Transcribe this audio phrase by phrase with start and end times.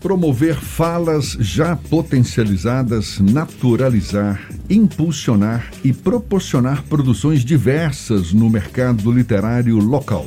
[0.00, 10.26] Promover falas já potencializadas, naturalizar, impulsionar e proporcionar produções diversas no mercado literário local.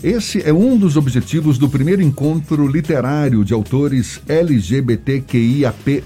[0.00, 6.04] Esse é um dos objetivos do primeiro encontro literário de autores LGBTQIAP+,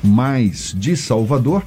[0.75, 1.63] de Salvador,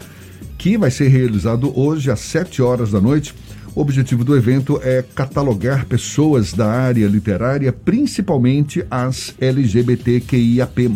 [0.57, 3.35] que vai ser realizado hoje às 7 horas da noite
[3.75, 10.91] o objetivo do evento é catalogar pessoas da área literária, principalmente as LGBTQIAP+,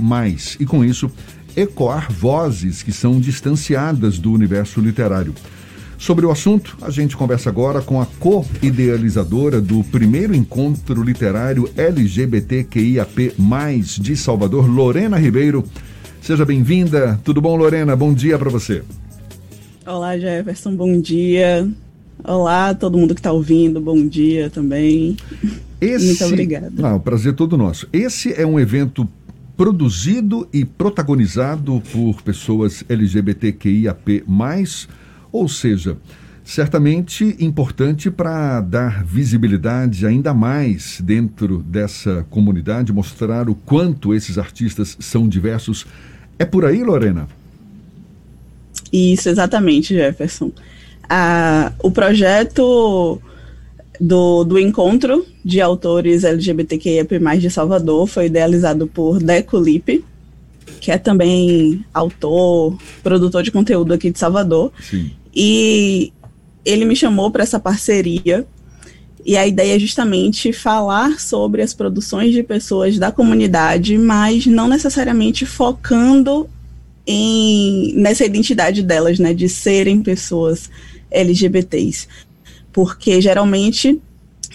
[0.59, 1.09] e com isso
[1.55, 5.33] ecoar vozes que são distanciadas do universo literário.
[5.97, 13.33] Sobre o assunto, a gente conversa agora com a co-idealizadora do primeiro encontro literário LGBTQIAP+,
[14.01, 15.63] de Salvador, Lorena Ribeiro.
[16.21, 17.17] Seja bem-vinda.
[17.23, 17.95] Tudo bom, Lorena?
[17.95, 18.83] Bom dia para você.
[19.85, 20.75] Olá, Jefferson.
[20.75, 21.71] Bom dia.
[22.23, 25.17] Olá, todo mundo que está ouvindo, bom dia também.
[25.79, 26.05] Esse...
[26.05, 26.87] Muito obrigada.
[26.87, 27.87] Ah, o prazer é todo nosso.
[27.91, 29.07] Esse é um evento
[29.55, 34.23] produzido e protagonizado por pessoas LGBTQIAP+,
[35.31, 35.97] ou seja,
[36.43, 44.97] certamente importante para dar visibilidade ainda mais dentro dessa comunidade, mostrar o quanto esses artistas
[44.99, 45.85] são diversos.
[46.37, 47.27] É por aí, Lorena?
[48.91, 50.51] Isso, exatamente, Jefferson
[51.09, 53.21] a, o projeto
[53.99, 57.05] do, do encontro de autores LGBTQIA+
[57.39, 60.03] de Salvador foi idealizado por Deco Lipe,
[60.79, 64.71] que é também autor, produtor de conteúdo aqui de Salvador.
[64.81, 65.11] Sim.
[65.33, 66.11] E
[66.63, 68.45] ele me chamou para essa parceria.
[69.25, 74.67] E a ideia é justamente falar sobre as produções de pessoas da comunidade, mas não
[74.67, 76.47] necessariamente focando
[77.07, 80.69] em, nessa identidade delas, né, de serem pessoas
[81.15, 82.07] LGBTs,
[82.71, 84.01] porque geralmente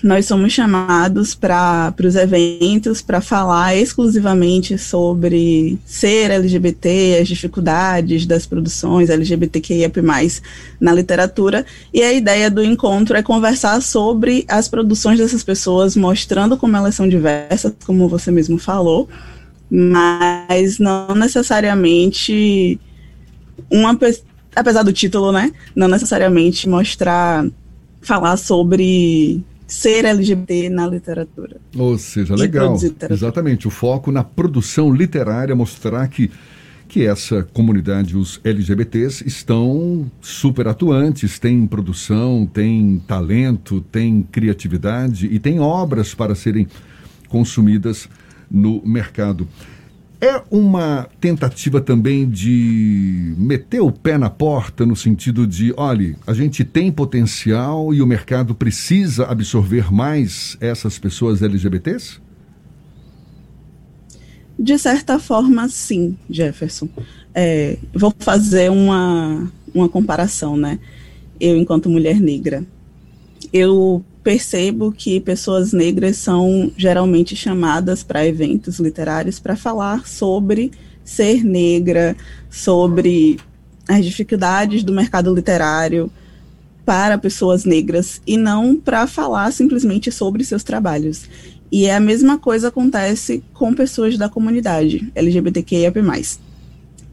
[0.03, 8.47] nós somos chamados para os eventos para falar exclusivamente sobre ser LGBT, as dificuldades das
[8.47, 9.91] produções LGBTQIA+,
[10.81, 16.57] na literatura, e a ideia do encontro é conversar sobre as produções dessas pessoas, mostrando
[16.57, 19.09] como elas são diversas, como você mesmo falou,
[19.71, 22.81] mas não necessariamente
[23.71, 27.47] uma pessoa apesar do título, né, não necessariamente mostrar,
[28.01, 31.57] falar sobre ser LGBT na literatura.
[31.77, 32.77] Ou seja, legal.
[33.09, 36.31] Exatamente, o foco na produção literária, mostrar que
[36.91, 45.39] que essa comunidade, os LGBTs, estão super atuantes, têm produção, têm talento, têm criatividade e
[45.39, 46.67] têm obras para serem
[47.29, 48.09] consumidas
[48.51, 49.47] no mercado.
[50.21, 56.35] É uma tentativa também de meter o pé na porta no sentido de, olhe, a
[56.35, 62.21] gente tem potencial e o mercado precisa absorver mais essas pessoas LGBTs?
[64.59, 66.87] De certa forma, sim, Jefferson.
[67.35, 70.79] É, vou fazer uma, uma comparação, né?
[71.41, 72.63] Eu, enquanto mulher negra,
[73.51, 80.71] eu percebo que pessoas negras são geralmente chamadas para eventos literários para falar sobre
[81.05, 82.17] ser negra,
[82.51, 83.39] sobre
[83.89, 86.11] as dificuldades do mercado literário
[86.85, 91.23] para pessoas negras e não para falar simplesmente sobre seus trabalhos.
[91.73, 95.93] E é a mesma coisa acontece com pessoas da comunidade LGBTQIA+.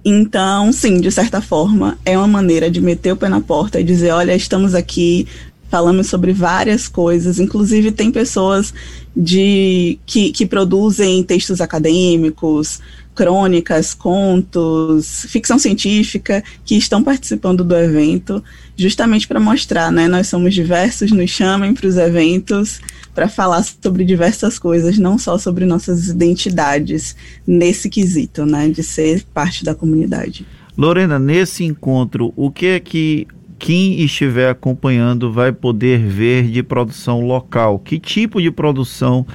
[0.03, 3.83] Então, sim, de certa forma, é uma maneira de meter o pé na porta e
[3.83, 5.27] dizer, olha, estamos aqui,
[5.69, 8.73] falamos sobre várias coisas, inclusive tem pessoas
[9.15, 12.79] de que, que produzem textos acadêmicos,
[13.17, 18.43] crônicas, contos, ficção científica, que estão participando do evento,
[18.75, 20.07] justamente para mostrar, né?
[20.07, 22.79] Nós somos diversos, nos chamem para os eventos
[23.15, 28.69] para falar sobre diversas coisas, não só sobre nossas identidades nesse quesito, né?
[28.69, 30.45] De ser parte da comunidade.
[30.77, 33.27] Lorena, nesse encontro, o que é que
[33.59, 37.79] quem estiver acompanhando vai poder ver de produção local.
[37.79, 39.25] Que tipo de produção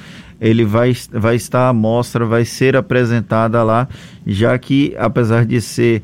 [0.40, 3.88] ele vai, vai estar à mostra, vai ser apresentada lá,
[4.26, 6.02] já que, apesar de ser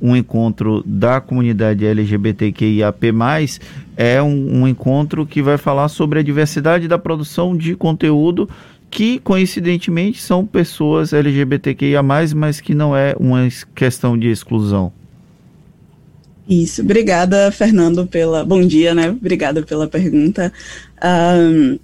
[0.00, 3.06] um encontro da comunidade LGBTQIAP+,
[3.96, 8.48] é um, um encontro que vai falar sobre a diversidade da produção de conteúdo
[8.90, 14.92] que coincidentemente são pessoas LGBTQIA+, mas que não é uma questão de exclusão.
[16.50, 18.44] Isso, obrigada, Fernando, pela.
[18.44, 19.10] Bom dia, né?
[19.10, 20.52] Obrigada pela pergunta.
[21.00, 21.78] Um,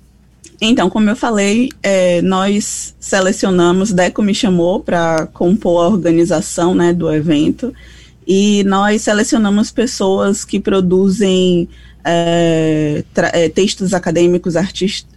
[0.61, 6.93] então, como eu falei, é, nós selecionamos, Deco me chamou para compor a organização né,
[6.93, 7.73] do evento,
[8.27, 11.69] e nós selecionamos pessoas que produzem
[12.05, 14.55] é, é, textos acadêmicos,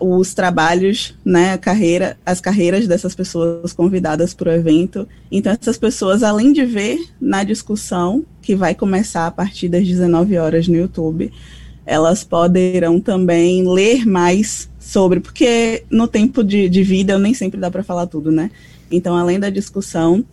[0.00, 5.06] os trabalhos, né, a carreira, as carreiras dessas pessoas convidadas para o evento.
[5.30, 10.36] Então, essas pessoas, além de ver na discussão, que vai começar a partir das 19
[10.38, 11.32] horas no YouTube,
[11.84, 17.70] elas poderão também ler mais sobre, porque no tempo de, de vida nem sempre dá
[17.70, 18.50] para falar tudo, né?
[18.90, 20.24] Então, além da discussão,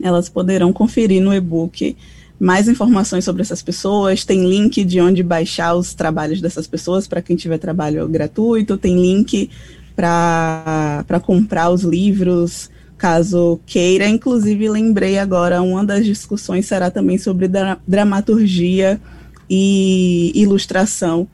[0.00, 1.96] elas poderão conferir no e-book
[2.38, 7.22] mais informações sobre essas pessoas, tem link de onde baixar os trabalhos dessas pessoas para
[7.22, 9.50] quem tiver trabalho gratuito, tem link
[9.94, 14.06] para comprar os livros, caso queira.
[14.06, 19.00] Inclusive, lembrei agora, uma das discussões será também sobre dra dramaturgia
[19.48, 21.26] e ilustração,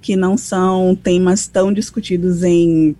[0.00, 2.96] que não são temas tão discutidos em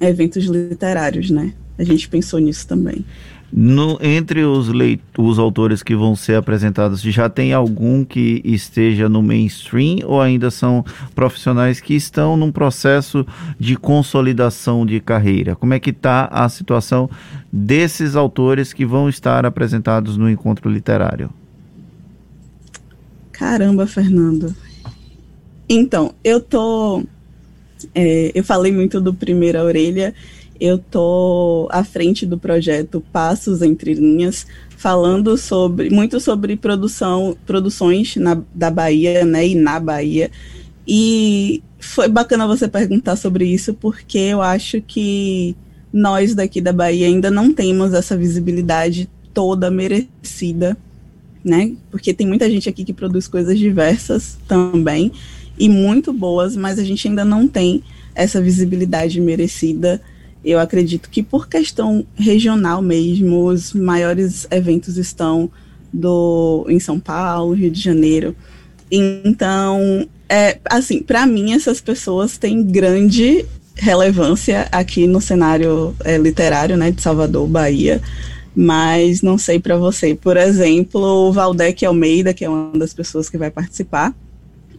[0.00, 1.52] eventos literários, né?
[1.80, 3.02] A gente pensou nisso também.
[3.50, 9.08] No, entre os, leit os autores que vão ser apresentados, já tem algum que esteja
[9.08, 10.84] no mainstream ou ainda são
[11.14, 13.26] profissionais que estão num processo
[13.58, 15.56] de consolidação de carreira?
[15.56, 17.08] Como é que está a situação
[17.50, 21.30] desses autores que vão estar apresentados no encontro literário?
[23.32, 24.54] Caramba, Fernando.
[25.66, 27.02] Então, eu tô.
[27.94, 30.14] É, eu falei muito do Primeira Orelha
[30.60, 34.46] eu tô à frente do projeto Passos Entre Linhas,
[34.76, 40.30] falando sobre muito sobre produção, produções na, da Bahia, né, e na Bahia.
[40.86, 45.56] E foi bacana você perguntar sobre isso, porque eu acho que
[45.92, 50.76] nós daqui da Bahia ainda não temos essa visibilidade toda merecida,
[51.42, 51.72] né?
[51.90, 55.10] Porque tem muita gente aqui que produz coisas diversas também
[55.58, 57.82] e muito boas, mas a gente ainda não tem
[58.14, 60.00] essa visibilidade merecida
[60.44, 65.50] eu acredito que por questão regional mesmo, os maiores eventos estão
[65.92, 68.34] do em São Paulo, Rio de Janeiro.
[68.90, 73.44] Então, é, assim, para mim essas pessoas têm grande
[73.74, 78.00] relevância aqui no cenário é, literário, né, de Salvador, Bahia.
[78.54, 80.14] Mas não sei para você.
[80.14, 84.14] Por exemplo, o Valdec Almeida, que é uma das pessoas que vai participar,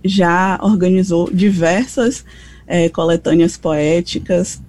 [0.04, 2.26] já organizou diversas
[2.68, 4.62] é, coletâneas poéticas,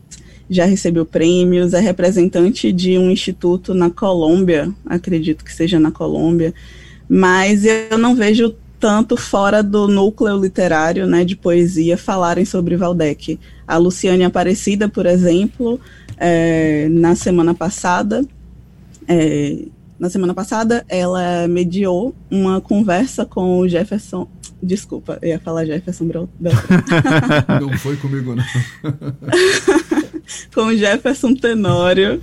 [0.55, 6.53] já recebeu prêmios, é representante de um instituto na Colômbia, acredito que seja na Colômbia,
[7.09, 13.39] mas eu não vejo tanto fora do núcleo literário, né, de poesia, falarem sobre Valdec.
[13.67, 15.81] A Luciane Aparecida, por exemplo,
[16.17, 18.25] é, na semana passada,
[19.07, 19.67] é,
[20.03, 24.27] na semana passada, ela mediou uma conversa com o Jefferson.
[24.61, 26.59] Desculpa, eu ia falar Jefferson Beltrão.
[27.61, 28.43] Não foi comigo, não.
[30.55, 32.21] com Jefferson Tenório,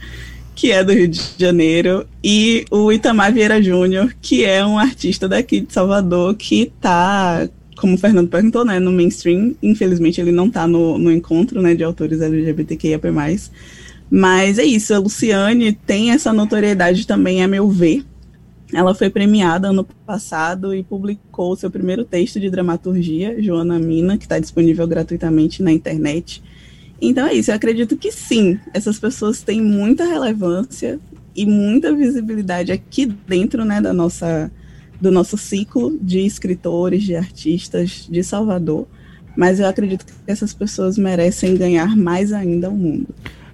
[0.55, 5.27] que é do Rio de Janeiro, e o Itamar Vieira Júnior, que é um artista
[5.27, 7.47] daqui de Salvador, que está,
[7.77, 9.55] como o Fernando perguntou, né, no mainstream.
[9.63, 13.07] Infelizmente ele não está no, no encontro né, de autores LGBTQIAP+.
[14.11, 18.03] Mas é isso, a Luciane tem essa notoriedade também, a meu ver.
[18.73, 24.25] Ela foi premiada ano passado e publicou seu primeiro texto de dramaturgia, Joana Mina, que
[24.25, 26.43] está disponível gratuitamente na internet.
[27.01, 30.99] Então é isso, eu acredito que sim, essas pessoas têm muita relevância
[31.35, 34.51] e muita visibilidade aqui dentro né, da nossa,
[34.99, 38.85] do nosso ciclo de escritores, de artistas de Salvador,
[39.37, 43.07] mas eu acredito que essas pessoas merecem ganhar mais ainda o mundo.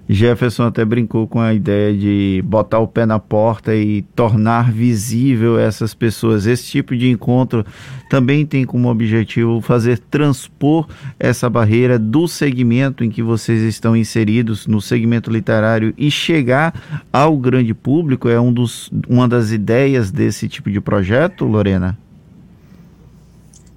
[0.08, 5.58] Jefferson até brincou com a ideia de botar o pé na porta e tornar visível
[5.58, 6.46] essas pessoas.
[6.46, 7.66] Esse tipo de encontro
[8.08, 10.86] também tem como objetivo fazer transpor
[11.18, 17.36] essa barreira do segmento em que vocês estão inseridos, no segmento literário, e chegar ao
[17.36, 18.28] grande público.
[18.28, 21.98] É um dos, uma das ideias desse tipo de projeto, Lorena?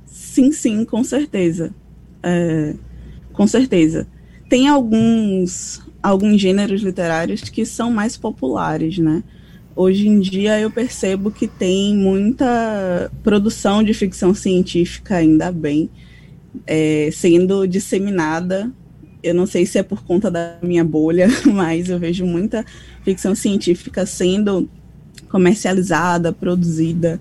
[0.05, 1.74] Sim, sim, com certeza.
[2.21, 2.75] É,
[3.33, 4.07] com certeza.
[4.48, 9.24] Tem alguns alguns gêneros literários que são mais populares, né?
[9.75, 15.89] Hoje em dia eu percebo que tem muita produção de ficção científica, ainda bem,
[16.65, 18.72] é, sendo disseminada
[19.22, 22.65] eu não sei se é por conta da minha bolha, mas eu vejo muita
[23.03, 24.70] ficção científica sendo
[25.29, 27.20] comercializada, produzida.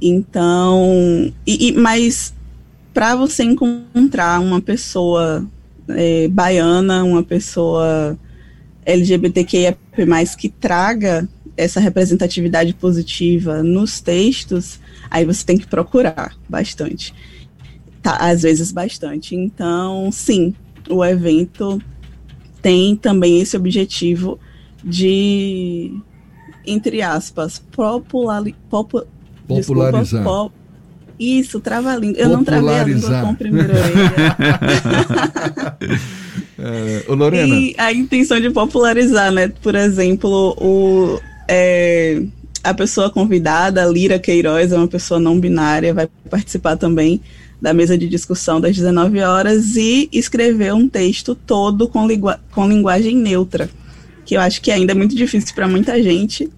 [0.00, 2.34] Então, e, e mas
[2.92, 5.46] para você encontrar uma pessoa
[5.96, 8.18] é, baiana, uma pessoa
[8.84, 9.76] LGBTQIA+,
[10.38, 14.80] que traga essa representatividade positiva nos textos,
[15.10, 17.14] aí você tem que procurar bastante.
[18.02, 19.36] Tá, às vezes bastante.
[19.36, 20.54] Então, sim,
[20.88, 21.80] o evento
[22.62, 24.38] tem também esse objetivo
[24.82, 25.92] de,
[26.66, 29.06] entre aspas, populari, popu,
[29.46, 30.22] popularizar.
[30.22, 30.52] Desculpa,
[31.18, 32.18] isso, trava a língua.
[32.18, 34.36] Eu não travei a língua com a primeira orelha.
[36.58, 37.54] é, Lorena.
[37.54, 39.48] E a intenção de popularizar, né?
[39.48, 42.22] Por exemplo, o, é,
[42.62, 47.20] a pessoa convidada, Lira Queiroz, é uma pessoa não binária, vai participar também
[47.60, 52.06] da mesa de discussão das 19 horas e escrever um texto todo com,
[52.50, 53.68] com linguagem neutra,
[54.24, 56.48] que eu acho que ainda é muito difícil para muita gente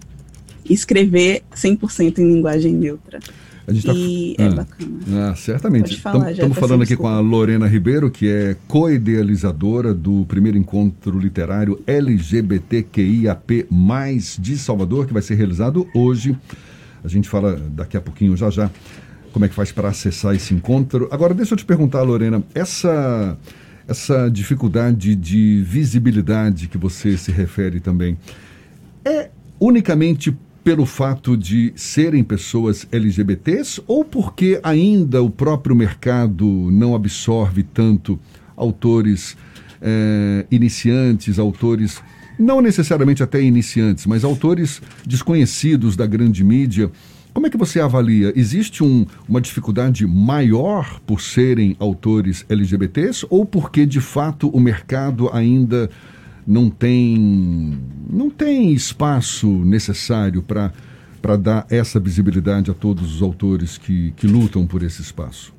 [0.69, 3.19] escrever 100% em linguagem neutra.
[3.67, 3.93] Tá...
[3.95, 5.31] E é ah, bacana.
[5.31, 5.95] Ah, certamente.
[5.95, 13.69] Estamos falando aqui com a Lorena Ribeiro, que é co-idealizadora do primeiro encontro literário LGBTQIAP+,
[14.39, 16.37] de Salvador, que vai ser realizado hoje.
[17.05, 18.69] A gente fala daqui a pouquinho, já já,
[19.33, 21.09] como é que faz para acessar esse encontro.
[21.11, 23.39] Agora, deixa eu te perguntar, Lorena, essa,
[23.87, 28.19] essa dificuldade de visibilidade que você se refere também,
[29.05, 36.95] é unicamente pelo fato de serem pessoas LGBTs ou porque ainda o próprio mercado não
[36.95, 38.19] absorve tanto
[38.57, 39.37] autores
[39.81, 42.01] é, iniciantes, autores,
[42.39, 46.91] não necessariamente até iniciantes, mas autores desconhecidos da grande mídia?
[47.35, 48.33] Como é que você avalia?
[48.37, 55.31] Existe um, uma dificuldade maior por serem autores LGBTs ou porque de fato o mercado
[55.33, 55.91] ainda
[56.47, 57.79] não tem,
[58.11, 60.73] não tem espaço necessário para
[61.23, 65.55] para dar essa visibilidade a todos os autores que, que lutam por esse espaço?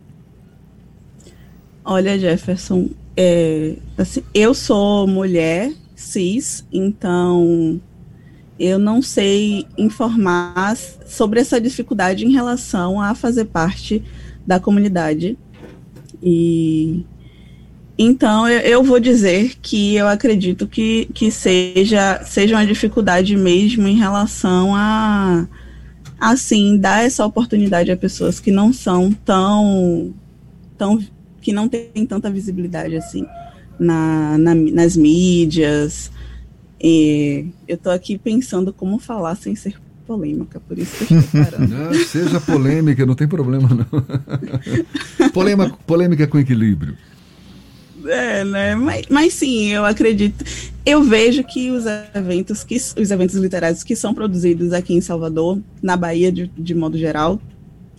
[1.85, 7.81] Olha, Jefferson, é, assim, eu sou mulher cis, então
[8.59, 14.03] eu não sei informar sobre essa dificuldade em relação a fazer parte
[14.45, 15.37] da comunidade.
[16.21, 17.05] E
[17.97, 23.87] então, eu, eu, vou dizer que eu acredito que, que seja, seja uma dificuldade mesmo
[23.87, 25.47] em relação a,
[26.19, 30.13] assim, dar essa oportunidade a pessoas que não são tão,
[30.77, 30.99] tão
[31.39, 33.25] que não têm tanta visibilidade, assim,
[33.79, 36.11] na, na nas mídias.
[36.81, 39.75] E eu estou aqui pensando como falar sem ser
[40.07, 41.67] polêmica, por isso que eu estou parando.
[41.73, 43.85] Não, seja polêmica, não tem problema, não.
[45.31, 46.97] polêmica, polêmica com equilíbrio.
[48.05, 48.75] É, né?
[48.75, 50.43] Mas, mas sim, eu acredito.
[50.85, 55.59] Eu vejo que os eventos, que os eventos literários que são produzidos aqui em Salvador,
[55.81, 57.39] na Bahia de, de modo geral,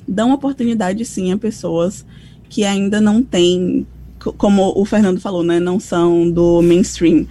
[0.06, 2.04] dão oportunidade sim a pessoas
[2.49, 3.87] que ainda não têm,
[4.37, 5.58] como o Fernando falou, né?
[5.58, 7.26] Não são do mainstream.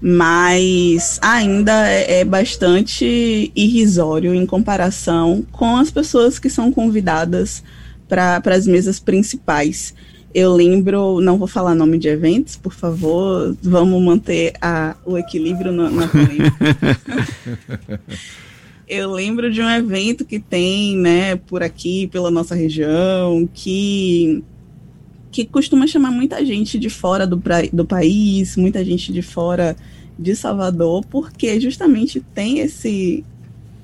[0.00, 7.64] Mas ainda é, é bastante irrisório em comparação com as pessoas que são convidadas
[8.08, 9.94] para as mesas principais.
[10.34, 15.72] Eu lembro, não vou falar nome de eventos, por favor, vamos manter a, o equilíbrio
[15.72, 16.08] na, na
[18.86, 24.42] Eu lembro de um evento que tem, né, por aqui, pela nossa região, que
[25.30, 27.40] que costuma chamar muita gente de fora do,
[27.72, 29.76] do país, muita gente de fora
[30.18, 33.24] de Salvador, porque justamente tem esse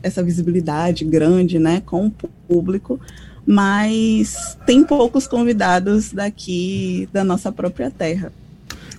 [0.02, 2.10] essa visibilidade grande, né, com o
[2.46, 3.00] público,
[3.46, 8.32] mas tem poucos convidados daqui da nossa própria terra.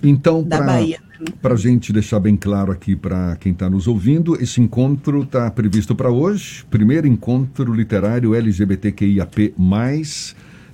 [0.02, 1.00] Então, da pra, Bahia.
[1.40, 5.50] Para a gente deixar bem claro aqui para quem está nos ouvindo, esse encontro está
[5.50, 9.54] previsto para hoje, primeiro encontro literário LGBTQIAP+,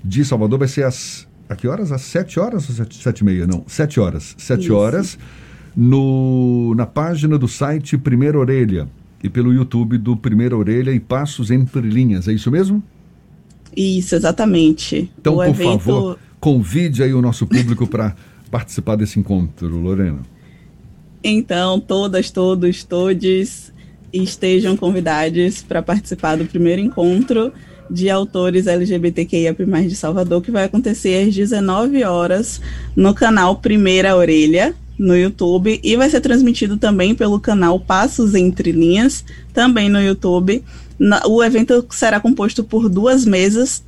[0.05, 1.93] de Salvador, vai ser às, a que horas?
[1.93, 3.47] Às sete horas ou sete, sete e meia?
[3.47, 4.35] Não, sete horas.
[4.37, 4.75] Sete Isso.
[4.75, 5.19] horas,
[5.77, 8.89] no, na página do site Primeira Orelha
[9.23, 12.83] e pelo YouTube do Primeira Orelha e Passos Entre Linhas, é isso mesmo?
[13.77, 15.11] Isso, exatamente.
[15.19, 15.79] Então, o por evento...
[15.79, 18.15] favor, convide aí o nosso público para
[18.51, 20.21] participar desse encontro, Lorena.
[21.25, 23.73] Então, todas, todos, todes
[24.13, 27.53] estejam convidados para participar do primeiro encontro
[27.91, 29.55] de autores LGBTQIA+
[29.87, 32.61] de Salvador, que vai acontecer às 19 horas
[32.97, 38.73] no canal Primeira Orelha, no YouTube, e vai ser transmitido também pelo canal Passos Entre
[38.73, 40.63] Linhas, também no YouTube.
[41.27, 43.85] O evento será composto por duas mesas,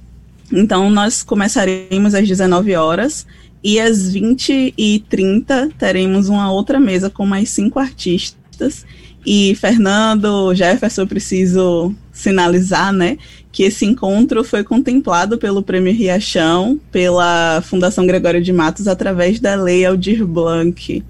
[0.53, 3.27] então nós começaremos às 19 horas
[3.63, 8.85] E às 20 e 30 teremos uma outra mesa com mais cinco artistas.
[9.25, 13.17] E Fernando, Jefferson, eu preciso sinalizar, né,
[13.51, 19.55] que esse encontro foi contemplado pelo Prêmio Riachão, pela Fundação Gregório de Matos, através da
[19.55, 21.03] Lei Aldir Blanc.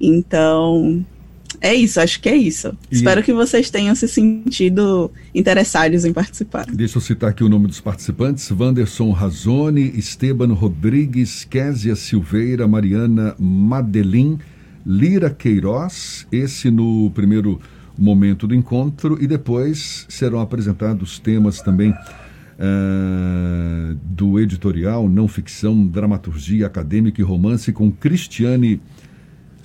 [0.00, 1.04] Então,
[1.60, 2.76] é isso, acho que é isso.
[2.90, 2.96] E...
[2.96, 6.66] Espero que vocês tenham se sentido interessados em participar.
[6.66, 13.34] Deixa eu citar aqui o nome dos participantes: Wanderson Razoni, Esteban Rodrigues, Késia Silveira, Mariana
[13.38, 14.38] Madelin,
[14.86, 17.60] Lira Queiroz, esse no primeiro
[17.96, 26.66] momento do encontro, e depois serão apresentados temas também uh, do editorial, não ficção, dramaturgia
[26.66, 28.80] acadêmica e romance com Cristiane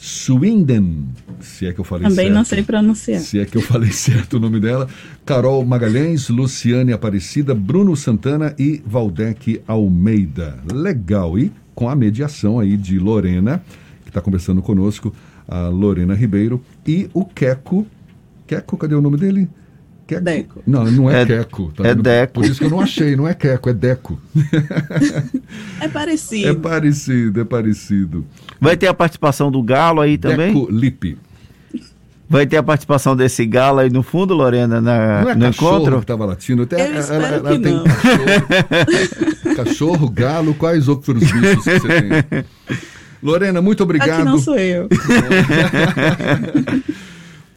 [0.02, 1.10] Swinden,
[1.42, 2.36] se é que eu falei Também certo.
[2.38, 3.20] não sei pronunciar.
[3.20, 4.88] Se é que eu falei certo o nome dela.
[5.26, 10.58] Carol Magalhães, Luciane Aparecida, Bruno Santana e Valdec Almeida.
[10.74, 11.38] Legal.
[11.38, 13.62] E com a mediação aí de Lorena,
[14.06, 15.14] que está conversando conosco,
[15.46, 17.86] a Lorena Ribeiro, e o Queco.
[18.48, 19.50] Queco, cadê o nome dele?
[20.10, 20.24] Queco?
[20.24, 20.64] Deco.
[20.66, 21.72] Não, não é, é Queco.
[21.76, 22.02] Tá é vendo?
[22.02, 22.34] Deco.
[22.34, 24.20] Por isso que eu não achei, não é Queco, é Deco.
[25.80, 26.50] é parecido.
[26.50, 28.26] É parecido, é parecido.
[28.60, 30.54] Vai ter a participação do Galo aí também?
[30.54, 31.18] Deco Lipe.
[32.28, 35.96] Vai ter a participação desse galo aí no fundo, Lorena, na, não é no encontro?
[35.96, 36.62] que estava latindo.
[36.62, 42.46] Até, Eu ela, ela, ela tem cachorro, cachorro, galo, quais outros bichos que você tem?
[43.22, 44.12] Lorena, muito obrigado.
[44.12, 44.88] Aqui não sou eu.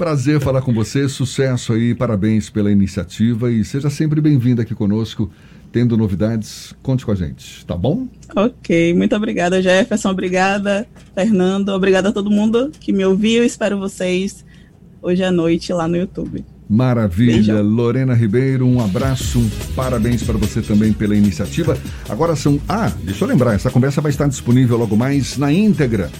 [0.02, 5.30] Prazer falar com você, sucesso aí, parabéns pela iniciativa e seja sempre bem-vindo aqui conosco.
[5.70, 8.08] Tendo novidades, conte com a gente, tá bom?
[8.34, 10.10] Ok, muito obrigada, Jefferson.
[10.10, 11.68] Obrigada, Fernando.
[11.68, 13.44] Obrigada a todo mundo que me ouviu.
[13.44, 14.44] Espero vocês
[15.00, 16.44] hoje à noite lá no YouTube.
[16.68, 17.62] Maravilha, Beijão.
[17.62, 21.78] Lorena Ribeiro, um abraço, um parabéns para você também pela iniciativa.
[22.08, 22.60] Agora são.
[22.68, 26.10] Ah, deixa eu lembrar, essa conversa vai estar disponível logo mais na íntegra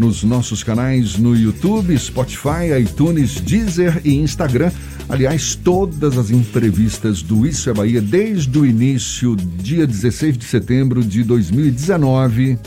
[0.00, 4.72] nos nossos canais no YouTube, Spotify, iTunes, Deezer e Instagram.
[5.10, 11.04] Aliás, todas as entrevistas do Isso é Bahia desde o início, dia 16 de setembro
[11.04, 12.58] de 2019,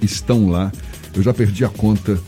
[0.00, 0.70] estão lá.
[1.12, 2.20] Eu já perdi a conta.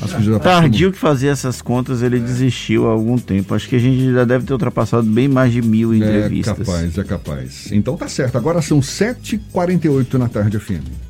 [0.00, 2.20] Acho que já Tardio que fazia essas contas, ele é.
[2.20, 3.54] desistiu há algum tempo.
[3.54, 6.58] Acho que a gente já deve ter ultrapassado bem mais de mil entrevistas.
[6.58, 7.68] É capaz, é capaz.
[7.70, 8.38] Então tá certo.
[8.38, 11.09] Agora são 7h48 na tarde, FM.